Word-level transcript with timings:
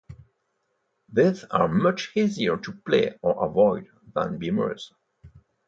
These 1.13 1.43
are 1.51 1.67
much 1.67 2.11
easier 2.15 2.57
to 2.57 2.71
play 2.71 3.19
or 3.21 3.45
avoid 3.45 3.85
than 4.15 4.39
beamers. 4.39 4.91